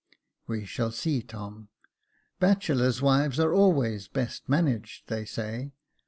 "We 0.47 0.65
shall 0.65 0.89
see, 0.89 1.21
Tom. 1.21 1.69
Bachelor's 2.39 3.03
wives 3.03 3.39
are 3.39 3.53
always 3.53 4.07
best 4.07 4.49
managed, 4.49 5.09
they 5.09 5.25
say. 5.25 5.73